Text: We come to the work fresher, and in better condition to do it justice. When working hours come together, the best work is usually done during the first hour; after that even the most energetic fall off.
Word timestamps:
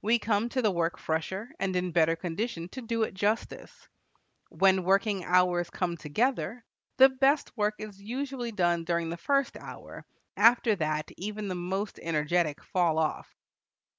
We 0.00 0.18
come 0.18 0.48
to 0.48 0.62
the 0.62 0.70
work 0.70 0.96
fresher, 0.98 1.50
and 1.60 1.76
in 1.76 1.92
better 1.92 2.16
condition 2.16 2.70
to 2.70 2.80
do 2.80 3.02
it 3.02 3.12
justice. 3.12 3.86
When 4.48 4.82
working 4.82 5.26
hours 5.26 5.68
come 5.68 5.98
together, 5.98 6.64
the 6.96 7.10
best 7.10 7.54
work 7.54 7.74
is 7.78 8.00
usually 8.00 8.50
done 8.50 8.84
during 8.84 9.10
the 9.10 9.18
first 9.18 9.58
hour; 9.58 10.06
after 10.38 10.74
that 10.76 11.10
even 11.18 11.48
the 11.48 11.54
most 11.54 11.98
energetic 12.00 12.62
fall 12.64 12.96
off. 12.96 13.36